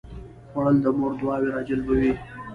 [0.49, 2.11] خوړل د مور دعاوې راجلبوي